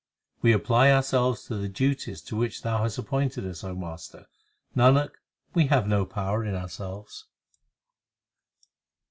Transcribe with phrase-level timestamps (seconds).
[0.41, 4.25] We apply ourselves to the duties to which Thou hast appointed us, O Master:
[4.75, 5.11] Nanak,
[5.53, 7.27] we have no power in ourselves.